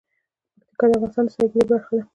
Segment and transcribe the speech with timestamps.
[0.59, 2.03] پکتیکا د افغانستان د سیلګرۍ برخه ده.